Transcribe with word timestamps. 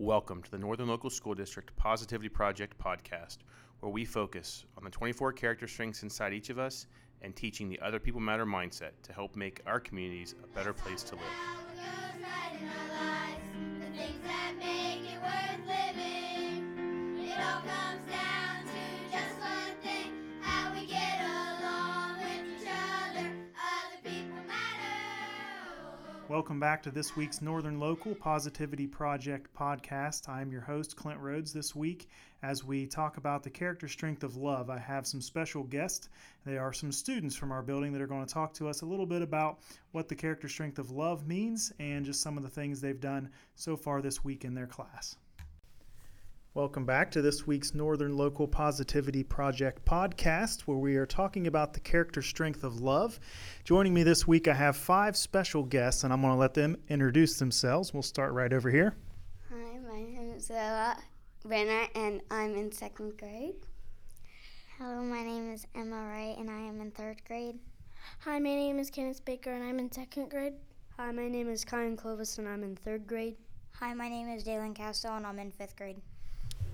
Welcome 0.00 0.42
to 0.44 0.50
the 0.50 0.56
Northern 0.56 0.88
Local 0.88 1.10
School 1.10 1.34
District 1.34 1.76
Positivity 1.76 2.30
Project 2.30 2.78
podcast, 2.78 3.36
where 3.80 3.92
we 3.92 4.06
focus 4.06 4.64
on 4.78 4.84
the 4.84 4.88
24 4.88 5.34
character 5.34 5.68
strengths 5.68 6.02
inside 6.02 6.32
each 6.32 6.48
of 6.48 6.58
us 6.58 6.86
and 7.20 7.36
teaching 7.36 7.68
the 7.68 7.78
other 7.80 7.98
people 7.98 8.18
matter 8.18 8.46
mindset 8.46 8.92
to 9.02 9.12
help 9.12 9.36
make 9.36 9.60
our 9.66 9.78
communities 9.78 10.34
a 10.42 10.46
better 10.56 10.72
place 10.72 11.02
to 11.02 11.16
live. 11.16 13.09
Welcome 26.30 26.60
back 26.60 26.80
to 26.84 26.92
this 26.92 27.16
week's 27.16 27.42
Northern 27.42 27.80
Local 27.80 28.14
Positivity 28.14 28.86
Project 28.86 29.52
podcast. 29.52 30.28
I'm 30.28 30.52
your 30.52 30.60
host, 30.60 30.94
Clint 30.94 31.18
Rhodes, 31.18 31.52
this 31.52 31.74
week 31.74 32.08
as 32.44 32.62
we 32.62 32.86
talk 32.86 33.16
about 33.16 33.42
the 33.42 33.50
character 33.50 33.88
strength 33.88 34.22
of 34.22 34.36
love. 34.36 34.70
I 34.70 34.78
have 34.78 35.08
some 35.08 35.20
special 35.20 35.64
guests. 35.64 36.08
They 36.46 36.56
are 36.56 36.72
some 36.72 36.92
students 36.92 37.34
from 37.34 37.50
our 37.50 37.62
building 37.62 37.92
that 37.94 38.00
are 38.00 38.06
going 38.06 38.24
to 38.24 38.32
talk 38.32 38.54
to 38.54 38.68
us 38.68 38.82
a 38.82 38.86
little 38.86 39.06
bit 39.06 39.22
about 39.22 39.58
what 39.90 40.06
the 40.08 40.14
character 40.14 40.48
strength 40.48 40.78
of 40.78 40.92
love 40.92 41.26
means 41.26 41.72
and 41.80 42.04
just 42.04 42.22
some 42.22 42.36
of 42.36 42.44
the 42.44 42.48
things 42.48 42.80
they've 42.80 43.00
done 43.00 43.28
so 43.56 43.76
far 43.76 44.00
this 44.00 44.22
week 44.22 44.44
in 44.44 44.54
their 44.54 44.68
class. 44.68 45.16
Welcome 46.52 46.84
back 46.84 47.12
to 47.12 47.22
this 47.22 47.46
week's 47.46 47.76
Northern 47.76 48.16
Local 48.16 48.48
Positivity 48.48 49.22
Project 49.22 49.84
podcast, 49.84 50.62
where 50.62 50.78
we 50.78 50.96
are 50.96 51.06
talking 51.06 51.46
about 51.46 51.74
the 51.74 51.78
character 51.78 52.22
strength 52.22 52.64
of 52.64 52.80
love. 52.80 53.20
Joining 53.62 53.94
me 53.94 54.02
this 54.02 54.26
week, 54.26 54.48
I 54.48 54.54
have 54.54 54.76
five 54.76 55.16
special 55.16 55.62
guests, 55.62 56.02
and 56.02 56.12
I'm 56.12 56.20
going 56.20 56.32
to 56.32 56.36
let 56.36 56.54
them 56.54 56.76
introduce 56.88 57.38
themselves. 57.38 57.94
We'll 57.94 58.02
start 58.02 58.32
right 58.32 58.52
over 58.52 58.68
here. 58.68 58.96
Hi, 59.48 59.78
my 59.78 60.02
name 60.02 60.32
is 60.36 60.50
Ella 60.50 60.96
Renner, 61.44 61.86
and 61.94 62.20
I'm 62.32 62.56
in 62.56 62.72
second 62.72 63.16
grade. 63.16 63.54
Hello, 64.76 65.02
my 65.02 65.22
name 65.22 65.52
is 65.52 65.68
Emma 65.76 66.04
Wright, 66.04 66.36
and 66.36 66.50
I 66.50 66.58
am 66.58 66.80
in 66.80 66.90
third 66.90 67.22
grade. 67.28 67.60
Hi, 68.24 68.40
my 68.40 68.56
name 68.56 68.80
is 68.80 68.90
Kenneth 68.90 69.24
Baker, 69.24 69.52
and 69.52 69.62
I'm 69.62 69.78
in 69.78 69.92
second 69.92 70.30
grade. 70.30 70.54
Hi, 70.96 71.12
my 71.12 71.28
name 71.28 71.48
is 71.48 71.64
Kyan 71.64 71.96
Clovis, 71.96 72.38
and 72.38 72.48
I'm 72.48 72.64
in 72.64 72.74
third 72.74 73.06
grade. 73.06 73.36
Hi, 73.74 73.94
my 73.94 74.08
name 74.08 74.28
is 74.28 74.42
Dalen 74.42 74.74
Castell, 74.74 75.16
and 75.16 75.24
I'm 75.24 75.38
in 75.38 75.52
fifth 75.52 75.76
grade. 75.76 76.02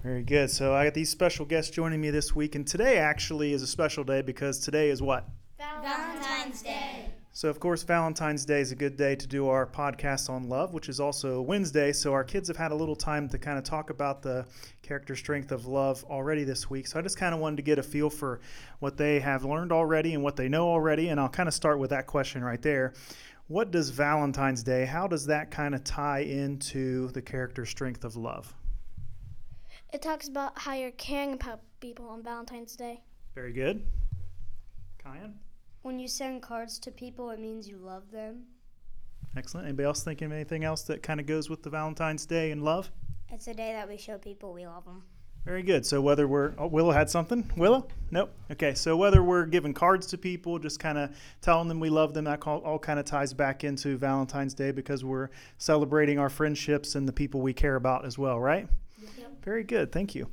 Very 0.02 0.22
good. 0.22 0.50
So 0.50 0.74
I 0.74 0.84
got 0.84 0.94
these 0.94 1.10
special 1.10 1.44
guests 1.44 1.70
joining 1.70 2.00
me 2.00 2.10
this 2.10 2.34
week, 2.34 2.54
and 2.54 2.66
today 2.66 2.98
actually 2.98 3.52
is 3.52 3.62
a 3.62 3.66
special 3.66 4.04
day 4.04 4.22
because 4.22 4.58
today 4.58 4.90
is 4.90 5.02
what? 5.02 5.28
Valentine's 5.58 6.62
Day. 6.62 7.10
So, 7.32 7.50
of 7.50 7.60
course, 7.60 7.82
Valentine's 7.82 8.46
Day 8.46 8.60
is 8.60 8.72
a 8.72 8.74
good 8.74 8.96
day 8.96 9.14
to 9.14 9.26
do 9.26 9.48
our 9.48 9.66
podcast 9.66 10.30
on 10.30 10.48
love, 10.48 10.72
which 10.72 10.88
is 10.88 11.00
also 11.00 11.42
Wednesday. 11.42 11.92
So, 11.92 12.14
our 12.14 12.24
kids 12.24 12.48
have 12.48 12.56
had 12.56 12.72
a 12.72 12.74
little 12.74 12.96
time 12.96 13.28
to 13.28 13.38
kind 13.38 13.58
of 13.58 13.64
talk 13.64 13.90
about 13.90 14.22
the 14.22 14.46
character 14.80 15.14
strength 15.14 15.52
of 15.52 15.66
love 15.66 16.02
already 16.04 16.44
this 16.44 16.70
week. 16.70 16.86
So, 16.86 16.98
I 16.98 17.02
just 17.02 17.18
kind 17.18 17.34
of 17.34 17.40
wanted 17.40 17.56
to 17.56 17.62
get 17.62 17.78
a 17.78 17.82
feel 17.82 18.08
for 18.08 18.40
what 18.78 18.96
they 18.96 19.20
have 19.20 19.44
learned 19.44 19.70
already 19.70 20.14
and 20.14 20.22
what 20.22 20.36
they 20.36 20.48
know 20.48 20.66
already. 20.68 21.08
And 21.08 21.20
I'll 21.20 21.28
kind 21.28 21.46
of 21.46 21.54
start 21.54 21.78
with 21.78 21.90
that 21.90 22.06
question 22.06 22.42
right 22.42 22.62
there. 22.62 22.94
What 23.48 23.70
does 23.70 23.90
Valentine's 23.90 24.62
Day, 24.62 24.86
how 24.86 25.06
does 25.06 25.26
that 25.26 25.50
kind 25.50 25.74
of 25.74 25.84
tie 25.84 26.20
into 26.20 27.08
the 27.08 27.20
character 27.20 27.66
strength 27.66 28.02
of 28.04 28.16
love? 28.16 28.54
It 29.92 30.02
talks 30.02 30.28
about 30.28 30.58
how 30.58 30.74
you're 30.74 30.90
caring 30.92 31.34
about 31.34 31.60
people 31.80 32.08
on 32.08 32.22
Valentine's 32.22 32.76
Day. 32.76 33.02
Very 33.34 33.52
good. 33.52 33.86
Kyan? 35.02 35.34
When 35.82 35.98
you 35.98 36.08
send 36.08 36.42
cards 36.42 36.78
to 36.80 36.90
people, 36.90 37.30
it 37.30 37.38
means 37.38 37.68
you 37.68 37.78
love 37.78 38.10
them. 38.10 38.44
Excellent. 39.36 39.66
Anybody 39.66 39.86
else 39.86 40.02
thinking 40.02 40.26
of 40.26 40.32
anything 40.32 40.64
else 40.64 40.82
that 40.82 41.02
kind 41.02 41.20
of 41.20 41.26
goes 41.26 41.48
with 41.48 41.62
the 41.62 41.70
Valentine's 41.70 42.26
Day 42.26 42.50
and 42.50 42.62
love? 42.62 42.90
It's 43.30 43.46
a 43.46 43.54
day 43.54 43.72
that 43.72 43.88
we 43.88 43.96
show 43.96 44.18
people 44.18 44.52
we 44.52 44.66
love 44.66 44.84
them. 44.84 45.04
Very 45.44 45.62
good. 45.62 45.86
So 45.86 46.00
whether 46.00 46.26
we're 46.26 46.54
oh, 46.58 46.66
Willow 46.66 46.90
had 46.90 47.08
something, 47.08 47.48
Willow? 47.56 47.86
Nope. 48.10 48.32
Okay. 48.50 48.74
So 48.74 48.96
whether 48.96 49.22
we're 49.22 49.46
giving 49.46 49.72
cards 49.72 50.08
to 50.08 50.18
people, 50.18 50.58
just 50.58 50.80
kind 50.80 50.98
of 50.98 51.10
telling 51.40 51.68
them 51.68 51.78
we 51.78 51.88
love 51.88 52.14
them, 52.14 52.24
that 52.24 52.44
all, 52.46 52.58
all 52.60 52.78
kind 52.80 52.98
of 52.98 53.04
ties 53.04 53.32
back 53.32 53.62
into 53.62 53.96
Valentine's 53.96 54.54
Day 54.54 54.72
because 54.72 55.04
we're 55.04 55.30
celebrating 55.58 56.18
our 56.18 56.28
friendships 56.28 56.96
and 56.96 57.06
the 57.06 57.12
people 57.12 57.40
we 57.40 57.52
care 57.52 57.76
about 57.76 58.04
as 58.04 58.18
well, 58.18 58.40
right? 58.40 58.68
Yep. 59.18 59.44
Very 59.44 59.64
good. 59.64 59.92
Thank 59.92 60.14
you. 60.14 60.30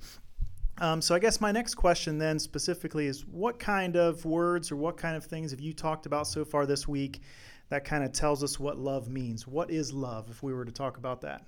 Um, 0.80 1.02
so 1.02 1.14
I 1.14 1.20
guess 1.20 1.40
my 1.40 1.52
next 1.52 1.76
question 1.76 2.18
then 2.18 2.40
specifically 2.40 3.06
is 3.06 3.26
what 3.28 3.60
kind 3.60 3.96
of 3.96 4.26
words 4.26 4.72
or 4.72 4.76
what 4.76 4.98
kind 4.98 5.16
of 5.16 5.24
things 5.24 5.52
have 5.52 5.60
you 5.60 5.72
talked 5.74 6.06
about 6.06 6.28
so 6.28 6.44
far 6.44 6.66
this 6.66 6.88
week 6.88 7.22
that 7.70 7.86
kind 7.86 8.04
of 8.04 8.12
tells 8.12 8.44
us 8.44 8.60
what 8.60 8.78
love 8.78 9.08
means? 9.08 9.48
What 9.48 9.70
is 9.70 9.94
love 9.94 10.30
if 10.30 10.42
we 10.42 10.54
were 10.54 10.66
to 10.66 10.72
talk 10.72 10.98
about 10.98 11.22
that? 11.22 11.44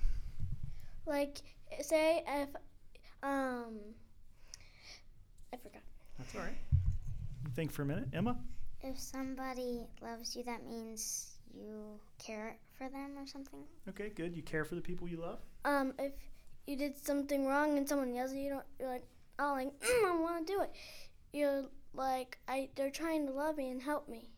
Like, 1.05 1.41
say 1.81 2.23
if, 2.27 2.49
um, 3.23 3.79
I 5.53 5.57
forgot. 5.57 5.81
That's 6.17 6.35
all 6.35 6.41
right. 6.41 6.57
Think 7.55 7.71
for 7.71 7.81
a 7.81 7.85
minute. 7.85 8.07
Emma? 8.13 8.37
If 8.81 8.99
somebody 8.99 9.87
loves 10.01 10.35
you, 10.35 10.43
that 10.43 10.67
means 10.67 11.35
you 11.53 11.99
care 12.23 12.57
for 12.77 12.89
them 12.89 13.11
or 13.17 13.25
something. 13.25 13.63
Okay, 13.89 14.09
good. 14.09 14.35
You 14.35 14.43
care 14.43 14.65
for 14.65 14.75
the 14.75 14.81
people 14.81 15.07
you 15.07 15.17
love? 15.17 15.39
Um, 15.63 15.93
if 15.97 16.13
you 16.67 16.75
did 16.75 16.97
something 16.97 17.45
wrong 17.45 17.77
and 17.77 17.87
someone 17.87 18.13
yells 18.13 18.31
at 18.31 18.37
you, 18.37 18.43
you 18.43 18.49
don't, 18.49 18.65
you're 18.79 18.89
like, 18.89 19.05
oh, 19.39 19.53
like, 19.53 19.79
mm, 19.79 20.05
I 20.05 20.19
want 20.19 20.45
to 20.45 20.53
do 20.53 20.61
it. 20.61 20.71
You're 21.33 21.65
like, 21.93 22.37
I, 22.47 22.69
they're 22.75 22.91
trying 22.91 23.27
to 23.27 23.33
love 23.33 23.57
me 23.57 23.69
and 23.69 23.81
help 23.81 24.09
me. 24.09 24.29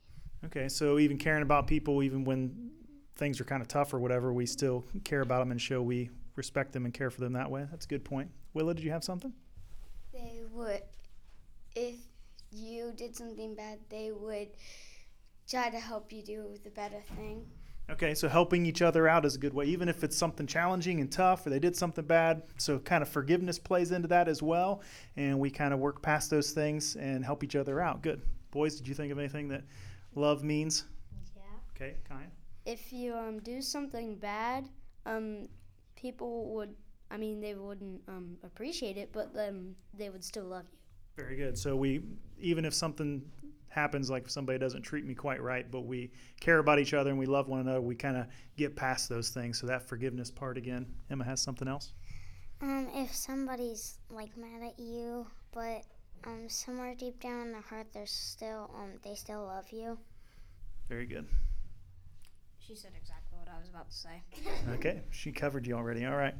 Okay, 0.45 0.69
so 0.69 0.99
even 0.99 1.17
caring 1.17 1.41
about 1.41 1.67
people, 1.67 2.03
even 2.03 2.23
when 2.23 2.71
things 3.15 3.41
are 3.41 3.43
kind 3.43 3.61
of 3.61 3.67
tough 3.67 3.93
or 3.93 3.99
whatever, 3.99 4.31
we 4.31 4.45
still 4.45 4.85
care 5.03 5.21
about 5.21 5.39
them 5.39 5.51
and 5.51 5.61
show 5.61 5.81
we 5.81 6.09
respect 6.35 6.71
them 6.71 6.85
and 6.85 6.93
care 6.93 7.09
for 7.09 7.21
them 7.21 7.33
that 7.33 7.49
way. 7.49 7.65
That's 7.71 7.85
a 7.85 7.89
good 7.89 8.05
point. 8.05 8.29
Willa, 8.53 8.73
did 8.73 8.83
you 8.83 8.91
have 8.91 9.03
something? 9.03 9.33
They 10.13 10.43
would, 10.51 10.81
if 11.75 11.95
you 12.51 12.93
did 12.95 13.15
something 13.15 13.55
bad, 13.55 13.79
they 13.89 14.11
would 14.11 14.49
try 15.49 15.69
to 15.69 15.79
help 15.79 16.11
you 16.11 16.21
do 16.21 16.57
the 16.63 16.69
better 16.69 17.01
thing. 17.15 17.45
Okay, 17.89 18.13
so 18.13 18.27
helping 18.27 18.65
each 18.65 18.81
other 18.81 19.07
out 19.07 19.23
is 19.23 19.35
a 19.35 19.39
good 19.39 19.53
way, 19.53 19.65
even 19.65 19.87
if 19.87 20.03
it's 20.03 20.17
something 20.17 20.45
challenging 20.45 20.99
and 20.99 21.09
tough 21.09 21.45
or 21.45 21.49
they 21.49 21.59
did 21.59 21.75
something 21.75 22.03
bad. 22.03 22.43
So, 22.57 22.79
kind 22.79 23.01
of 23.01 23.07
forgiveness 23.07 23.57
plays 23.57 23.91
into 23.91 24.09
that 24.09 24.27
as 24.27 24.43
well. 24.43 24.81
And 25.15 25.39
we 25.39 25.49
kind 25.49 25.73
of 25.73 25.79
work 25.79 26.01
past 26.01 26.29
those 26.29 26.51
things 26.51 26.97
and 26.97 27.23
help 27.23 27.45
each 27.45 27.55
other 27.55 27.79
out. 27.79 28.01
Good. 28.01 28.21
Boys, 28.51 28.75
did 28.75 28.87
you 28.87 28.93
think 28.93 29.11
of 29.11 29.19
anything 29.19 29.47
that 29.49 29.63
love 30.15 30.43
means? 30.43 30.83
Yeah. 31.35 31.41
Okay, 31.75 31.95
Kyan. 32.09 32.29
If 32.65 32.91
you 32.91 33.13
um, 33.15 33.39
do 33.39 33.61
something 33.61 34.15
bad, 34.15 34.67
um, 35.05 35.47
people 35.95 36.53
would, 36.55 36.75
I 37.09 37.15
mean, 37.15 37.39
they 37.39 37.55
wouldn't 37.55 38.01
um, 38.09 38.37
appreciate 38.43 38.97
it, 38.97 39.11
but 39.13 39.31
um, 39.37 39.75
they 39.93 40.09
would 40.09 40.25
still 40.25 40.45
love 40.45 40.65
you. 40.69 40.77
Very 41.17 41.35
good. 41.35 41.57
So 41.57 41.75
we, 41.75 42.01
even 42.39 42.63
if 42.63 42.73
something 42.73 43.23
happens, 43.69 44.09
like 44.09 44.25
if 44.25 44.31
somebody 44.31 44.59
doesn't 44.59 44.83
treat 44.83 45.03
me 45.03 45.15
quite 45.15 45.41
right, 45.41 45.69
but 45.69 45.81
we 45.81 46.11
care 46.39 46.59
about 46.59 46.79
each 46.79 46.93
other 46.93 47.09
and 47.09 47.17
we 47.17 47.25
love 47.25 47.49
one 47.49 47.59
another, 47.59 47.81
we 47.81 47.95
kind 47.95 48.15
of 48.15 48.27
get 48.55 48.75
past 48.75 49.09
those 49.09 49.29
things. 49.29 49.59
So 49.59 49.67
that 49.67 49.81
forgiveness 49.81 50.29
part 50.29 50.57
again. 50.57 50.85
Emma 51.09 51.23
has 51.23 51.41
something 51.41 51.67
else. 51.67 51.93
Um, 52.61 52.87
if 52.93 53.13
somebody's 53.13 53.97
like 54.09 54.35
mad 54.37 54.61
at 54.63 54.79
you, 54.79 55.27
but 55.51 55.83
um, 56.25 56.47
somewhere 56.47 56.95
deep 56.95 57.19
down 57.19 57.41
in 57.41 57.51
their 57.51 57.61
heart, 57.61 57.87
they're 57.93 58.05
still 58.05 58.71
um, 58.75 58.99
they 59.03 59.15
still 59.15 59.43
love 59.43 59.65
you. 59.71 59.97
Very 60.89 61.05
good. 61.05 61.27
She 62.59 62.75
said 62.75 62.91
exactly 62.99 63.37
what 63.37 63.47
I 63.47 63.59
was 63.59 63.69
about 63.69 63.89
to 63.89 63.95
say. 63.95 64.21
Okay, 64.75 65.01
she 65.11 65.31
covered 65.31 65.65
you 65.65 65.75
already. 65.75 66.05
All 66.05 66.15
right. 66.15 66.35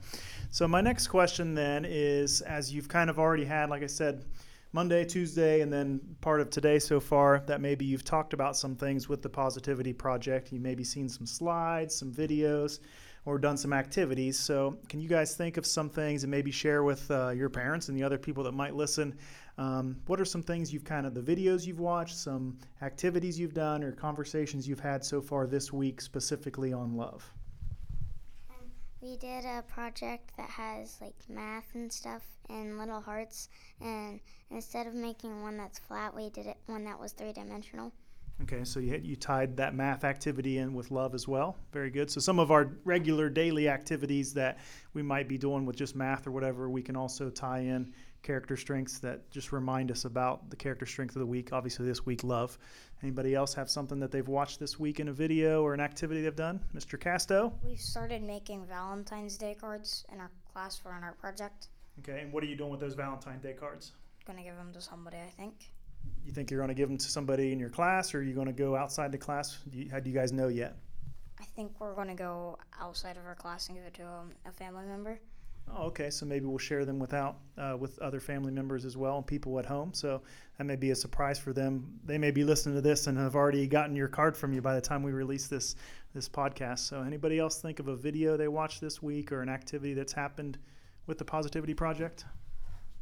So 0.51 0.67
my 0.67 0.81
next 0.81 1.07
question 1.07 1.55
then 1.55 1.85
is, 1.87 2.41
as 2.41 2.73
you've 2.73 2.89
kind 2.89 3.09
of 3.09 3.17
already 3.17 3.45
had, 3.45 3.69
like 3.69 3.83
I 3.83 3.87
said, 3.87 4.25
Monday, 4.73 5.05
Tuesday, 5.05 5.61
and 5.61 5.71
then 5.71 5.99
part 6.19 6.41
of 6.41 6.49
today 6.49 6.77
so 6.77 6.99
far, 6.99 7.41
that 7.47 7.61
maybe 7.61 7.85
you've 7.85 8.03
talked 8.03 8.33
about 8.33 8.57
some 8.57 8.75
things 8.75 9.07
with 9.07 9.21
the 9.21 9.29
Positivity 9.29 9.93
Project. 9.93 10.51
You 10.51 10.59
maybe 10.59 10.83
seen 10.83 11.07
some 11.07 11.25
slides, 11.25 11.95
some 11.95 12.11
videos, 12.11 12.79
or 13.25 13.37
done 13.37 13.57
some 13.57 13.71
activities. 13.73 14.37
So, 14.37 14.77
can 14.89 14.99
you 14.99 15.07
guys 15.07 15.35
think 15.35 15.57
of 15.57 15.65
some 15.65 15.89
things 15.89 16.23
and 16.23 16.31
maybe 16.31 16.51
share 16.51 16.83
with 16.83 17.09
uh, 17.09 17.29
your 17.29 17.49
parents 17.49 17.87
and 17.87 17.97
the 17.97 18.03
other 18.03 18.17
people 18.17 18.43
that 18.43 18.53
might 18.53 18.75
listen? 18.75 19.17
Um, 19.57 19.97
what 20.05 20.19
are 20.21 20.25
some 20.25 20.43
things 20.43 20.71
you've 20.71 20.83
kind 20.83 21.05
of 21.05 21.13
the 21.13 21.21
videos 21.21 21.65
you've 21.65 21.79
watched, 21.79 22.17
some 22.17 22.57
activities 22.81 23.39
you've 23.39 23.53
done, 23.53 23.83
or 23.83 23.91
conversations 23.91 24.67
you've 24.67 24.79
had 24.79 25.03
so 25.03 25.21
far 25.21 25.47
this 25.47 25.73
week 25.73 26.01
specifically 26.01 26.73
on 26.73 26.95
love? 26.95 27.33
We 29.01 29.15
did 29.17 29.45
a 29.45 29.63
project 29.67 30.31
that 30.37 30.49
has 30.49 30.97
like 31.01 31.15
math 31.29 31.75
and 31.75 31.91
stuff 31.91 32.23
and 32.49 32.79
little 32.79 32.99
hearts, 32.99 33.49
and 33.79 34.19
instead 34.49 34.87
of 34.87 34.95
making 34.95 35.43
one 35.43 35.57
that's 35.57 35.77
flat, 35.77 36.15
we 36.15 36.29
did 36.29 36.47
it 36.47 36.57
one 36.65 36.83
that 36.85 36.99
was 36.99 37.11
three 37.11 37.31
dimensional. 37.31 37.91
Okay, 38.43 38.63
so 38.63 38.79
you, 38.79 38.99
you 39.03 39.15
tied 39.15 39.57
that 39.57 39.73
math 39.73 40.03
activity 40.03 40.59
in 40.59 40.73
with 40.73 40.91
love 40.91 41.15
as 41.15 41.27
well. 41.27 41.57
Very 41.71 41.89
good. 41.89 42.09
So 42.09 42.19
some 42.19 42.39
of 42.39 42.51
our 42.51 42.71
regular 42.85 43.29
daily 43.29 43.67
activities 43.67 44.33
that 44.33 44.59
we 44.93 45.01
might 45.01 45.27
be 45.27 45.37
doing 45.37 45.65
with 45.65 45.75
just 45.75 45.95
math 45.95 46.27
or 46.27 46.31
whatever, 46.31 46.69
we 46.69 46.83
can 46.83 46.95
also 46.95 47.29
tie 47.29 47.59
in 47.59 47.93
character 48.27 48.57
strengths 48.57 48.99
that 48.99 49.31
just 49.31 49.53
remind 49.53 49.89
us 49.89 50.03
about 50.03 50.49
the 50.49 50.55
character 50.57 50.85
strength 50.85 51.15
of 51.15 51.21
the 51.21 51.25
week. 51.25 51.53
Obviously, 51.53 51.85
this 51.85 52.05
week, 52.05 52.25
love. 52.25 52.57
Anybody 53.01 53.33
else 53.33 53.53
have 53.53 53.69
something 53.69 54.01
that 54.01 54.11
they've 54.11 54.27
watched 54.27 54.59
this 54.59 54.77
week 54.77 54.99
in 54.99 55.07
a 55.07 55.13
video 55.13 55.63
or 55.63 55.73
an 55.73 55.79
activity 55.79 56.21
they've 56.21 56.35
done? 56.35 56.59
Mr. 56.75 56.99
Casto? 56.99 57.53
We 57.63 57.77
started 57.77 58.21
making 58.21 58.65
Valentine's 58.65 59.37
Day 59.37 59.55
cards 59.57 60.03
in 60.11 60.19
our 60.19 60.29
class 60.51 60.77
for 60.77 60.91
an 60.91 61.05
art 61.05 61.17
project. 61.17 61.69
Okay, 61.99 62.19
and 62.19 62.33
what 62.33 62.43
are 62.43 62.47
you 62.47 62.57
doing 62.57 62.69
with 62.69 62.81
those 62.81 62.95
Valentine's 62.95 63.41
Day 63.41 63.53
cards? 63.53 63.93
Gonna 64.25 64.43
give 64.43 64.57
them 64.57 64.73
to 64.73 64.81
somebody, 64.81 65.17
I 65.17 65.29
think. 65.29 65.71
You 66.25 66.33
think 66.33 66.51
you're 66.51 66.59
going 66.59 66.67
to 66.67 66.73
give 66.73 66.89
them 66.89 66.97
to 66.97 67.09
somebody 67.09 67.53
in 67.53 67.59
your 67.59 67.69
class, 67.69 68.13
or 68.13 68.19
are 68.19 68.23
you 68.23 68.33
going 68.33 68.47
to 68.47 68.53
go 68.53 68.75
outside 68.75 69.13
the 69.13 69.17
class? 69.17 69.59
Do 69.69 69.79
you, 69.79 69.89
how 69.89 70.01
do 70.01 70.09
you 70.09 70.15
guys 70.15 70.33
know 70.33 70.49
yet? 70.49 70.75
I 71.39 71.45
think 71.55 71.79
we're 71.79 71.95
gonna 71.95 72.15
go 72.15 72.57
outside 72.81 73.15
of 73.15 73.25
our 73.25 73.35
class 73.35 73.67
and 73.67 73.77
give 73.77 73.85
it 73.85 73.93
to 73.95 74.05
um, 74.05 74.31
a 74.45 74.51
family 74.51 74.85
member. 74.85 75.19
Oh, 75.75 75.87
okay. 75.87 76.09
So 76.09 76.25
maybe 76.25 76.45
we'll 76.45 76.57
share 76.57 76.85
them 76.85 76.99
without 76.99 77.37
uh, 77.57 77.75
with 77.77 77.99
other 77.99 78.19
family 78.19 78.51
members 78.51 78.85
as 78.85 78.95
well 78.97 79.17
and 79.17 79.27
people 79.27 79.59
at 79.59 79.65
home. 79.65 79.93
So 79.93 80.21
that 80.57 80.63
may 80.63 80.75
be 80.75 80.91
a 80.91 80.95
surprise 80.95 81.37
for 81.37 81.53
them. 81.53 81.99
They 82.05 82.17
may 82.17 82.31
be 82.31 82.43
listening 82.43 82.75
to 82.75 82.81
this 82.81 83.07
and 83.07 83.17
have 83.17 83.35
already 83.35 83.67
gotten 83.67 83.95
your 83.95 84.07
card 84.07 84.35
from 84.35 84.53
you 84.53 84.61
by 84.61 84.75
the 84.75 84.81
time 84.81 85.03
we 85.03 85.11
release 85.11 85.47
this 85.47 85.75
this 86.13 86.29
podcast. 86.29 86.79
So 86.79 87.01
anybody 87.01 87.37
else 87.39 87.61
think 87.61 87.79
of 87.79 87.87
a 87.87 87.95
video 87.95 88.37
they 88.37 88.47
watched 88.47 88.81
this 88.81 89.03
week 89.03 89.31
or 89.31 89.41
an 89.41 89.49
activity 89.49 89.93
that's 89.93 90.13
happened 90.13 90.57
with 91.05 91.17
the 91.17 91.25
Positivity 91.25 91.73
Project? 91.73 92.25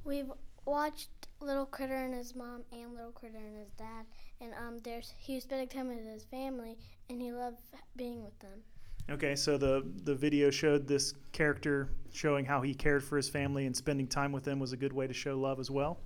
We've 0.03 0.31
watched 0.65 1.09
Little 1.41 1.65
Critter 1.65 1.95
and 1.95 2.13
his 2.13 2.35
mom 2.35 2.63
and 2.71 2.93
Little 2.93 3.11
Critter 3.11 3.37
and 3.37 3.57
his 3.57 3.71
dad, 3.77 4.05
and 4.41 4.53
um, 4.53 4.79
there's 4.83 5.13
he 5.17 5.35
was 5.35 5.43
spending 5.43 5.67
time 5.67 5.87
with 5.87 6.05
his 6.05 6.23
family, 6.25 6.77
and 7.09 7.21
he 7.21 7.31
loved 7.31 7.59
being 7.95 8.23
with 8.23 8.37
them. 8.39 8.63
Okay, 9.09 9.35
so 9.35 9.57
the 9.57 9.85
the 10.03 10.15
video 10.15 10.49
showed 10.49 10.87
this 10.87 11.13
character 11.31 11.89
showing 12.11 12.45
how 12.45 12.61
he 12.61 12.73
cared 12.73 13.03
for 13.03 13.17
his 13.17 13.29
family 13.29 13.65
and 13.67 13.75
spending 13.75 14.07
time 14.07 14.31
with 14.31 14.43
them 14.43 14.59
was 14.59 14.73
a 14.73 14.77
good 14.77 14.93
way 14.93 15.05
to 15.05 15.13
show 15.13 15.37
love 15.37 15.59
as 15.59 15.69
well. 15.69 15.99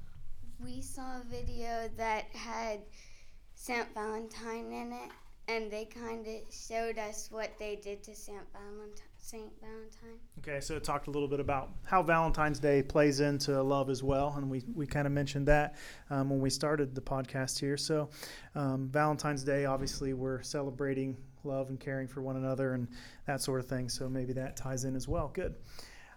We 0.62 0.82
saw 0.82 1.22
a 1.22 1.24
video 1.30 1.90
that 1.96 2.26
had 2.34 2.82
Saint 3.56 3.94
Valentine 3.94 4.72
in 4.74 4.92
it, 4.92 5.12
and 5.48 5.72
they 5.72 5.86
kind 5.86 6.28
of 6.28 6.54
showed 6.54 6.98
us 6.98 7.30
what 7.32 7.52
they 7.58 7.78
did 7.78 8.04
to 8.04 8.16
Saint 8.16 8.44
Valentine. 8.52 9.06
Saint 9.22 9.52
Valentine. 9.62 10.20
Okay, 10.40 10.60
so 10.60 10.76
it 10.76 10.84
talked 10.84 11.08
a 11.08 11.12
little 11.12 11.28
bit 11.28 11.40
about 11.40 11.70
how 11.84 12.02
Valentine's 12.02 12.60
Day 12.60 12.82
plays 12.82 13.20
into 13.20 13.62
love 13.62 13.90
as 13.90 14.02
well, 14.02 14.34
and 14.38 14.50
we, 14.50 14.64
we 14.74 14.88
kind 14.88 15.06
of 15.06 15.14
mentioned 15.14 15.48
that 15.48 15.76
um, 16.10 16.30
when 16.30 16.40
we 16.40 16.50
started 16.50 16.96
the 16.96 17.02
podcast 17.02 17.60
here. 17.60 17.78
So, 17.78 18.10
um, 18.56 18.90
Valentine's 18.92 19.44
Day, 19.44 19.66
obviously, 19.66 20.14
we're 20.14 20.42
celebrating 20.42 21.18
love 21.44 21.70
and 21.70 21.80
caring 21.80 22.08
for 22.08 22.22
one 22.22 22.36
another 22.36 22.74
and 22.74 22.88
that 23.26 23.42
sort 23.42 23.60
of 23.60 23.68
thing. 23.68 23.90
So 23.90 24.10
maybe 24.10 24.34
that 24.34 24.58
ties 24.58 24.84
in 24.84 24.96
as 24.96 25.08
well. 25.08 25.30
Good. 25.34 25.56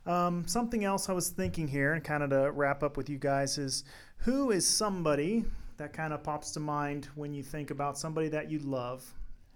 Um, 0.05 0.47
something 0.49 0.85
else 0.85 1.09
I 1.09 1.13
was 1.13 1.29
thinking 1.29 1.69
here, 1.69 1.93
and 1.93 2.03
kind 2.03 2.25
of 2.25 2.31
to 2.31 2.51
wrap 2.51 2.83
up 2.83 2.97
with 2.97 3.09
you 3.09 3.19
guys, 3.19 3.57
is 3.57 3.85
who 4.17 4.51
is 4.51 4.67
somebody 4.67 5.45
that 5.77 5.93
kind 5.93 6.13
of 6.13 6.25
pops 6.25 6.51
to 6.53 6.61
mind 6.61 7.09
when 7.15 7.33
you 7.33 7.43
think 7.43 7.71
about 7.71 7.97
somebody 7.97 8.29
that 8.29 8.51
you 8.51 8.59
love? 8.59 9.05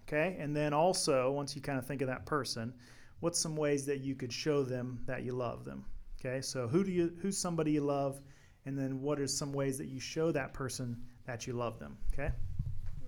Okay, 0.07 0.37
and 0.39 0.55
then 0.55 0.73
also 0.73 1.33
once 1.33 1.57
you 1.57 1.63
kind 1.63 1.79
of 1.79 1.85
think 1.85 2.01
of 2.01 2.07
that 2.07 2.27
person 2.27 2.73
what's 3.21 3.39
some 3.39 3.57
ways 3.57 3.87
that 3.87 4.01
you 4.01 4.15
could 4.15 4.33
show 4.33 4.63
them 4.63 5.01
that 5.07 5.23
you 5.23 5.33
love 5.33 5.65
them 5.65 5.85
okay 6.21 6.41
so 6.41 6.69
who 6.69 6.85
do 6.85 6.91
you 6.91 7.13
who's 7.21 7.37
somebody 7.37 7.73
you 7.73 7.81
love 7.81 8.21
and 8.67 8.79
then 8.79 9.01
what 9.01 9.21
are 9.21 9.27
some 9.27 9.53
ways 9.53 9.79
that 9.79 9.87
you 9.87 10.01
show 10.01 10.31
that 10.31 10.53
person 10.53 10.97
that 11.25 11.47
you 11.47 11.53
love 11.53 11.79
them 11.79 11.97
okay 12.13 12.31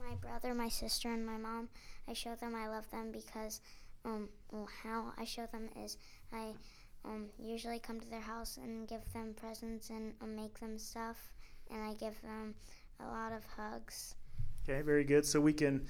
My 0.09 0.15
brother, 0.15 0.55
my 0.55 0.69
sister, 0.71 1.13
and 1.13 1.27
my 1.27 1.37
mom, 1.37 1.69
I 2.09 2.15
show 2.15 2.35
them 2.35 2.55
I 2.55 2.69
love 2.69 2.91
them 2.91 3.13
because 3.13 3.61
um, 4.07 4.29
well, 4.51 4.69
how 4.83 5.13
I 5.19 5.25
show 5.25 5.47
them 5.53 5.69
is 5.85 5.99
I 6.33 6.53
um, 7.05 7.27
usually 7.39 7.79
come 7.79 8.01
to 8.01 8.09
their 8.09 8.21
house 8.21 8.57
and 8.63 8.89
give 8.89 9.03
them 9.13 9.35
presents 9.39 9.91
and 9.91 10.15
um, 10.23 10.35
make 10.35 10.59
them 10.61 10.79
stuff, 10.79 11.31
and 11.71 11.83
I 11.83 11.93
give 11.93 12.21
them 12.23 12.55
a 13.01 13.07
lot 13.07 13.33
of 13.33 13.45
hugs. 13.57 14.15
okay 14.65 14.81
very 14.81 15.05
good 15.05 15.27
so 15.27 15.41
we 15.41 15.53
can 15.53 15.87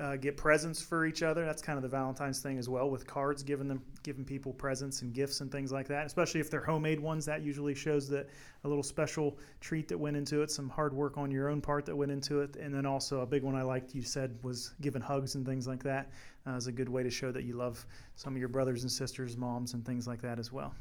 uh, 0.00 0.16
get 0.16 0.36
presents 0.36 0.80
for 0.80 1.06
each 1.06 1.22
other. 1.22 1.44
That's 1.44 1.62
kind 1.62 1.76
of 1.76 1.82
the 1.82 1.88
valentine's 1.88 2.40
thing 2.40 2.58
as 2.58 2.68
well 2.68 2.90
with 2.90 3.06
cards 3.06 3.42
giving 3.42 3.68
them 3.68 3.82
giving 4.02 4.24
people 4.24 4.52
presents 4.52 5.02
and 5.02 5.12
gifts 5.12 5.40
and 5.40 5.50
things 5.50 5.72
like 5.72 5.88
that 5.88 6.06
especially 6.06 6.40
if 6.40 6.50
they're 6.50 6.64
homemade 6.64 7.00
ones. 7.00 7.24
That 7.26 7.42
usually 7.42 7.74
shows 7.74 8.08
that 8.10 8.28
a 8.64 8.68
little 8.68 8.82
special 8.82 9.38
treat 9.60 9.88
that 9.88 9.98
went 9.98 10.16
into 10.16 10.42
it 10.42 10.50
some 10.50 10.68
hard 10.68 10.92
work 10.94 11.18
on 11.18 11.30
your 11.30 11.48
own 11.48 11.60
part 11.60 11.86
that 11.86 11.96
went 11.96 12.12
into 12.12 12.40
it. 12.40 12.56
And 12.56 12.74
then 12.74 12.86
also 12.86 13.20
a 13.20 13.26
big 13.26 13.42
one 13.42 13.54
i 13.54 13.62
liked 13.62 13.94
you 13.94 14.02
said 14.02 14.38
was 14.42 14.74
giving 14.80 15.02
hugs 15.02 15.34
and 15.34 15.44
things 15.44 15.66
like 15.66 15.82
that 15.82 16.10
uh, 16.46 16.56
is 16.56 16.66
a 16.66 16.72
good 16.72 16.88
way 16.88 17.02
to 17.02 17.10
show 17.10 17.32
that 17.32 17.44
you 17.44 17.54
love 17.54 17.84
some 18.16 18.34
of 18.34 18.38
your 18.38 18.48
brothers 18.48 18.82
and 18.82 18.92
sisters 18.92 19.36
moms 19.36 19.74
and 19.74 19.84
things 19.84 20.06
like 20.06 20.22
that 20.22 20.38
as 20.38 20.52
well. 20.52 20.74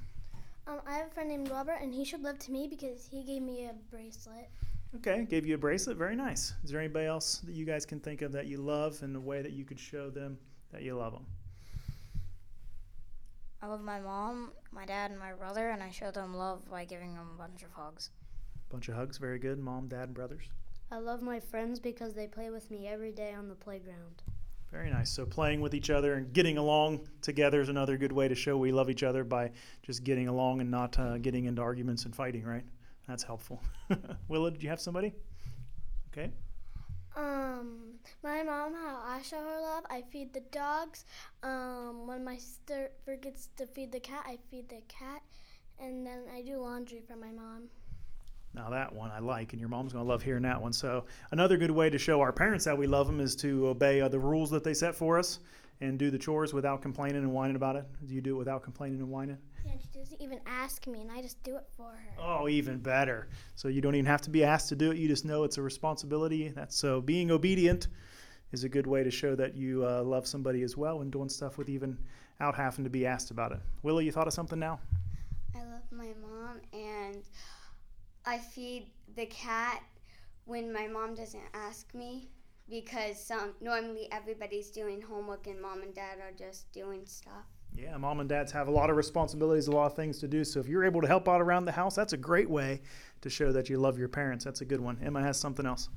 Um, 0.67 0.81
I 0.85 0.97
have 0.97 1.07
a 1.07 1.09
friend 1.11 1.29
named 1.29 1.49
Robert, 1.49 1.77
and 1.81 1.93
he 1.93 2.03
should 2.03 2.21
love 2.21 2.39
to 2.39 2.51
me 2.51 2.67
because 2.67 3.07
he 3.09 3.23
gave 3.23 3.41
me 3.41 3.65
a 3.65 3.73
bracelet. 3.89 4.49
Okay, 4.95 5.25
gave 5.29 5.45
you 5.45 5.55
a 5.55 5.57
bracelet. 5.57 5.97
Very 5.97 6.15
nice. 6.15 6.53
Is 6.63 6.71
there 6.71 6.79
anybody 6.79 7.05
else 7.05 7.39
that 7.39 7.53
you 7.53 7.65
guys 7.65 7.85
can 7.85 7.99
think 7.99 8.21
of 8.21 8.31
that 8.31 8.47
you 8.47 8.57
love 8.57 9.01
and 9.03 9.13
the 9.13 9.19
way 9.19 9.41
that 9.41 9.51
you 9.51 9.65
could 9.65 9.79
show 9.79 10.09
them 10.09 10.37
that 10.71 10.81
you 10.81 10.95
love 10.95 11.13
them? 11.13 11.25
I 13.61 13.67
love 13.67 13.81
my 13.81 13.99
mom, 13.99 14.51
my 14.71 14.85
dad, 14.85 15.11
and 15.11 15.19
my 15.19 15.33
brother, 15.33 15.69
and 15.69 15.83
I 15.83 15.89
show 15.89 16.11
them 16.11 16.35
love 16.35 16.69
by 16.69 16.85
giving 16.85 17.15
them 17.15 17.27
a 17.35 17.37
bunch 17.37 17.63
of 17.63 17.71
hugs. 17.71 18.11
Bunch 18.69 18.87
of 18.87 18.95
hugs. 18.95 19.17
Very 19.17 19.39
good. 19.39 19.59
Mom, 19.59 19.87
dad, 19.87 20.03
and 20.03 20.13
brothers. 20.13 20.49
I 20.91 20.99
love 20.99 21.21
my 21.21 21.39
friends 21.39 21.79
because 21.79 22.13
they 22.13 22.27
play 22.27 22.49
with 22.49 22.71
me 22.71 22.87
every 22.87 23.11
day 23.11 23.33
on 23.33 23.49
the 23.49 23.55
playground. 23.55 24.23
Very 24.71 24.89
nice. 24.89 25.09
So 25.09 25.25
playing 25.25 25.61
with 25.61 25.73
each 25.73 25.89
other 25.89 26.15
and 26.15 26.31
getting 26.33 26.57
along 26.57 27.07
together 27.21 27.61
is 27.61 27.69
another 27.69 27.97
good 27.97 28.11
way 28.11 28.27
to 28.27 28.35
show 28.35 28.57
we 28.57 28.71
love 28.71 28.89
each 28.89 29.03
other 29.03 29.23
by 29.23 29.51
just 29.81 30.03
getting 30.03 30.27
along 30.27 30.61
and 30.61 30.69
not 30.69 30.97
uh, 30.99 31.17
getting 31.17 31.45
into 31.45 31.61
arguments 31.61 32.05
and 32.05 32.15
fighting. 32.15 32.43
Right? 32.43 32.63
That's 33.07 33.23
helpful. 33.23 33.61
Willow, 34.27 34.49
did 34.49 34.61
you 34.61 34.69
have 34.69 34.79
somebody? 34.79 35.13
Okay. 36.11 36.31
Um, 37.15 37.95
my 38.23 38.43
mom, 38.43 38.73
how 38.73 39.01
I 39.03 39.21
show 39.21 39.37
her 39.37 39.61
love, 39.61 39.85
I 39.89 40.03
feed 40.11 40.33
the 40.33 40.41
dogs. 40.51 41.05
Um, 41.41 42.05
when 42.05 42.23
my 42.23 42.37
sister 42.37 42.91
forgets 43.05 43.49
to 43.57 43.65
feed 43.65 43.91
the 43.91 43.99
cat, 43.99 44.23
I 44.27 44.37
feed 44.51 44.69
the 44.69 44.81
cat, 44.87 45.21
and 45.79 46.05
then 46.05 46.23
I 46.35 46.41
do 46.41 46.57
laundry 46.57 47.01
for 47.07 47.15
my 47.15 47.31
mom. 47.31 47.69
Now 48.53 48.69
that 48.69 48.93
one 48.93 49.11
I 49.11 49.19
like, 49.19 49.53
and 49.53 49.59
your 49.59 49.69
mom's 49.69 49.93
gonna 49.93 50.05
love 50.05 50.21
hearing 50.21 50.43
that 50.43 50.61
one. 50.61 50.73
So 50.73 51.05
another 51.31 51.57
good 51.57 51.71
way 51.71 51.89
to 51.89 51.97
show 51.97 52.21
our 52.21 52.31
parents 52.31 52.65
that 52.65 52.77
we 52.77 52.87
love 52.87 53.07
them 53.07 53.19
is 53.19 53.35
to 53.37 53.67
obey 53.67 54.01
uh, 54.01 54.07
the 54.07 54.19
rules 54.19 54.49
that 54.51 54.63
they 54.63 54.73
set 54.73 54.95
for 54.95 55.17
us 55.17 55.39
and 55.81 55.99
do 55.99 56.09
the 56.09 56.17
chores 56.17 56.53
without 56.53 56.81
complaining 56.81 57.23
and 57.23 57.31
whining 57.31 57.55
about 57.55 57.75
it. 57.75 57.85
Do 58.07 58.15
you 58.15 58.21
do 58.21 58.35
it 58.35 58.39
without 58.39 58.63
complaining 58.63 58.99
and 58.99 59.09
whining? 59.09 59.37
Yeah, 59.67 59.73
she 59.91 59.99
doesn't 59.99 60.21
even 60.21 60.39
ask 60.45 60.87
me, 60.87 61.01
and 61.01 61.11
I 61.11 61.21
just 61.21 61.43
do 61.43 61.57
it 61.57 61.65
for 61.75 61.91
her. 61.91 62.21
Oh, 62.21 62.47
even 62.47 62.77
better. 62.77 63.27
So 63.55 63.67
you 63.67 63.81
don't 63.81 63.95
even 63.95 64.05
have 64.05 64.21
to 64.21 64.29
be 64.29 64.43
asked 64.43 64.69
to 64.69 64.75
do 64.75 64.91
it. 64.91 64.97
You 64.97 65.07
just 65.07 65.25
know 65.25 65.43
it's 65.43 65.57
a 65.57 65.61
responsibility. 65.61 66.49
That's 66.49 66.77
so 66.77 67.01
being 67.01 67.31
obedient 67.31 67.87
is 68.53 68.63
a 68.63 68.69
good 68.69 68.87
way 68.87 69.03
to 69.03 69.11
show 69.11 69.35
that 69.35 69.55
you 69.55 69.85
uh, 69.85 70.03
love 70.03 70.25
somebody 70.25 70.63
as 70.63 70.77
well 70.77 71.01
and 71.01 71.11
doing 71.11 71.27
stuff 71.27 71.57
with 71.57 71.69
even 71.69 71.97
out 72.39 72.55
having 72.55 72.85
to 72.85 72.89
be 72.89 73.05
asked 73.05 73.31
about 73.31 73.51
it. 73.51 73.59
Willie, 73.83 74.05
you 74.05 74.11
thought 74.11 74.27
of 74.27 74.33
something 74.33 74.59
now? 74.59 74.79
I 75.55 75.59
love 75.59 75.83
my 75.91 76.13
mom, 76.21 76.61
and 76.71 77.23
I 78.25 78.37
feed 78.37 78.87
the 79.15 79.25
cat 79.25 79.83
when 80.45 80.71
my 80.71 80.87
mom 80.87 81.15
doesn't 81.15 81.43
ask 81.53 81.93
me 81.93 82.29
because 82.69 83.21
some 83.21 83.53
normally 83.59 84.07
everybody's 84.11 84.69
doing 84.69 85.01
homework 85.01 85.47
and 85.47 85.61
mom 85.61 85.81
and 85.81 85.93
dad 85.93 86.19
are 86.21 86.31
just 86.37 86.71
doing 86.71 87.05
stuff. 87.05 87.45
Yeah, 87.77 87.95
mom 87.97 88.19
and 88.19 88.27
dads 88.27 88.51
have 88.53 88.67
a 88.67 88.71
lot 88.71 88.89
of 88.89 88.95
responsibilities, 88.95 89.67
a 89.67 89.71
lot 89.71 89.85
of 89.85 89.95
things 89.95 90.17
to 90.19 90.27
do. 90.27 90.43
So 90.43 90.59
if 90.59 90.67
you're 90.67 90.83
able 90.83 90.99
to 91.01 91.07
help 91.07 91.29
out 91.29 91.41
around 91.41 91.65
the 91.65 91.71
house, 91.71 91.93
that's 91.93 92.13
a 92.13 92.17
great 92.17 92.49
way 92.49 92.81
to 93.21 93.29
show 93.29 93.51
that 93.51 93.69
you 93.69 93.77
love 93.77 93.99
your 93.99 94.07
parents. 94.07 94.43
That's 94.43 94.61
a 94.61 94.65
good 94.65 94.81
one. 94.81 94.97
Emma 95.03 95.21
has 95.21 95.37
something 95.37 95.65
else. 95.65 95.89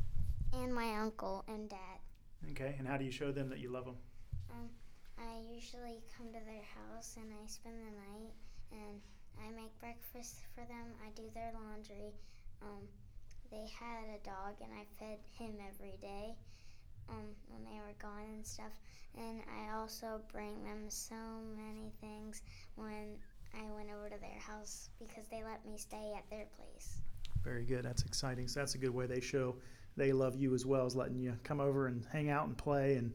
And 0.53 0.75
my 0.75 0.97
uncle 0.97 1.43
and 1.49 1.71
dad. 1.71 1.99
Okay, 2.51 2.75
and 2.79 2.87
how 2.87 2.99
do 2.99 3.05
you 3.05 3.11
show 3.11 3.33
them 3.33 3.49
that 3.49 3.61
you 3.61 3.71
love 3.71 3.87
them? 3.87 3.97
Um, 4.51 4.69
I 5.19 5.41
usually 5.55 6.03
come 6.19 6.27
to 6.29 6.45
their 6.45 6.67
house 6.77 7.17
and 7.17 7.33
I 7.33 7.47
spend 7.47 7.77
the 7.81 7.97
night 7.97 8.35
and 8.73 9.01
I 9.41 9.51
make 9.57 9.73
breakfast 9.81 10.37
for 10.55 10.61
them. 10.61 10.85
I 11.03 11.09
do 11.17 11.23
their 11.33 11.53
laundry. 11.55 12.13
Um, 12.61 12.85
they 13.51 13.67
had 13.73 14.05
a 14.05 14.23
dog 14.23 14.61
and 14.61 14.71
I 14.75 14.85
fed 14.99 15.19
him 15.39 15.55
every 15.67 15.97
day 16.03 16.37
um, 17.11 17.27
when 17.49 17.65
they 17.65 17.81
were 17.81 17.95
gone 18.01 18.27
and 18.35 18.47
stuff. 18.47 18.73
And 19.17 19.41
I 19.59 19.77
also 19.77 20.21
bring 20.33 20.63
them 20.63 20.85
so 20.89 21.17
many 21.57 21.93
things 22.01 22.43
when 22.77 23.17
I 23.55 23.71
went 23.75 23.89
over 23.91 24.09
to 24.09 24.21
their 24.21 24.39
house 24.39 24.91
because 24.99 25.29
they 25.31 25.43
let 25.43 25.67
me 25.67 25.77
stay 25.77 26.13
at 26.17 26.25
their 26.31 26.47
place. 26.57 27.01
Very 27.43 27.65
good. 27.65 27.85
That's 27.85 28.03
exciting. 28.03 28.47
So 28.49 28.61
that's 28.61 28.75
a 28.75 28.79
good 28.79 28.95
way 28.95 29.07
they 29.07 29.21
show 29.21 29.57
they 29.97 30.13
love 30.13 30.37
you 30.37 30.55
as 30.55 30.65
well 30.65 30.87
as 30.87 30.97
letting 30.97 31.19
you 31.19 31.37
come 31.45 31.61
over 31.61 31.87
and 31.87 32.05
hang 32.13 32.31
out 32.31 32.47
and 32.47 32.57
play 32.57 32.97
and 32.97 33.13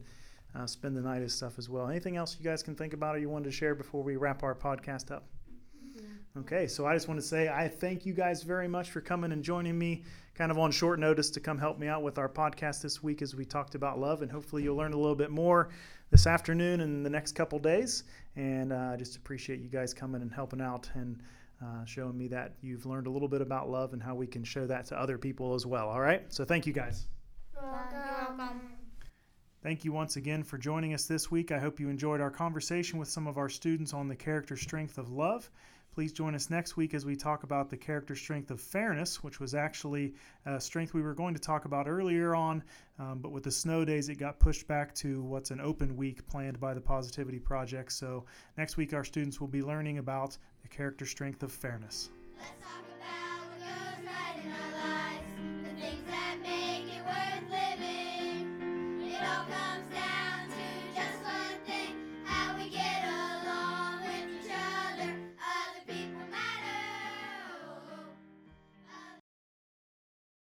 uh, 0.54 0.66
spend 0.66 0.96
the 0.96 1.00
night 1.00 1.20
and 1.20 1.30
stuff 1.30 1.58
as 1.58 1.68
well. 1.68 1.88
Anything 1.88 2.16
else 2.16 2.36
you 2.38 2.44
guys 2.44 2.62
can 2.62 2.74
think 2.74 2.92
about 2.92 3.16
or 3.16 3.18
you 3.18 3.28
wanted 3.28 3.46
to 3.46 3.50
share 3.50 3.74
before 3.74 4.02
we 4.02 4.16
wrap 4.16 4.42
our 4.42 4.54
podcast 4.54 5.10
up? 5.10 5.24
Okay, 6.40 6.66
so 6.66 6.84
I 6.84 6.92
just 6.92 7.08
want 7.08 7.18
to 7.18 7.26
say 7.26 7.48
I 7.48 7.66
thank 7.66 8.04
you 8.04 8.12
guys 8.12 8.42
very 8.42 8.68
much 8.68 8.90
for 8.90 9.00
coming 9.00 9.32
and 9.32 9.42
joining 9.42 9.78
me 9.78 10.02
kind 10.34 10.50
of 10.50 10.58
on 10.58 10.70
short 10.70 10.98
notice 10.98 11.30
to 11.30 11.40
come 11.40 11.56
help 11.56 11.78
me 11.78 11.86
out 11.88 12.02
with 12.02 12.18
our 12.18 12.28
podcast 12.28 12.82
this 12.82 13.02
week 13.02 13.22
as 13.22 13.34
we 13.34 13.46
talked 13.46 13.74
about 13.74 13.98
love. 13.98 14.20
And 14.20 14.30
hopefully 14.30 14.62
you'll 14.62 14.76
learn 14.76 14.92
a 14.92 14.98
little 14.98 15.14
bit 15.14 15.30
more 15.30 15.70
this 16.10 16.26
afternoon 16.26 16.82
and 16.82 17.06
the 17.06 17.08
next 17.08 17.32
couple 17.32 17.58
days. 17.58 18.04
And 18.36 18.70
uh, 18.70 18.76
I 18.76 18.94
uh, 18.94 18.96
just 18.98 19.16
appreciate 19.16 19.60
you 19.60 19.70
guys 19.70 19.94
coming 19.94 20.20
and 20.20 20.30
helping 20.30 20.60
out 20.60 20.90
and 20.92 21.22
uh, 21.62 21.86
showing 21.86 22.18
me 22.18 22.28
that 22.28 22.56
you've 22.60 22.84
learned 22.84 23.06
a 23.06 23.10
little 23.10 23.28
bit 23.28 23.40
about 23.40 23.70
love 23.70 23.94
and 23.94 24.02
how 24.02 24.14
we 24.14 24.26
can 24.26 24.44
show 24.44 24.66
that 24.66 24.84
to 24.86 25.00
other 25.00 25.16
people 25.16 25.54
as 25.54 25.64
well. 25.64 25.88
All 25.88 26.02
right, 26.02 26.22
so 26.30 26.44
thank 26.44 26.66
you 26.66 26.74
guys. 26.74 27.06
welcome. 27.54 28.60
Thank 29.62 29.86
you 29.86 29.92
once 29.92 30.16
again 30.16 30.42
for 30.42 30.58
joining 30.58 30.92
us 30.92 31.06
this 31.06 31.30
week. 31.30 31.50
I 31.50 31.58
hope 31.58 31.80
you 31.80 31.88
enjoyed 31.88 32.20
our 32.20 32.30
conversation 32.30 32.98
with 32.98 33.08
some 33.08 33.26
of 33.26 33.38
our 33.38 33.48
students 33.48 33.94
on 33.94 34.06
the 34.06 34.14
character 34.14 34.54
strength 34.54 34.98
of 34.98 35.10
love. 35.10 35.50
Please 35.96 36.12
join 36.12 36.34
us 36.34 36.50
next 36.50 36.76
week 36.76 36.92
as 36.92 37.06
we 37.06 37.16
talk 37.16 37.42
about 37.42 37.70
the 37.70 37.76
character 37.78 38.14
strength 38.14 38.50
of 38.50 38.60
fairness, 38.60 39.24
which 39.24 39.40
was 39.40 39.54
actually 39.54 40.12
a 40.44 40.60
strength 40.60 40.92
we 40.92 41.00
were 41.00 41.14
going 41.14 41.32
to 41.32 41.40
talk 41.40 41.64
about 41.64 41.88
earlier 41.88 42.34
on, 42.34 42.62
um, 42.98 43.20
but 43.20 43.32
with 43.32 43.42
the 43.42 43.50
snow 43.50 43.82
days, 43.82 44.10
it 44.10 44.16
got 44.16 44.38
pushed 44.38 44.68
back 44.68 44.94
to 44.96 45.22
what's 45.22 45.52
an 45.52 45.58
open 45.58 45.96
week 45.96 46.28
planned 46.28 46.60
by 46.60 46.74
the 46.74 46.80
Positivity 46.82 47.38
Project. 47.38 47.92
So 47.92 48.26
next 48.58 48.76
week, 48.76 48.92
our 48.92 49.04
students 49.04 49.40
will 49.40 49.48
be 49.48 49.62
learning 49.62 49.96
about 49.96 50.36
the 50.60 50.68
character 50.68 51.06
strength 51.06 51.42
of 51.42 51.50
fairness. 51.50 52.10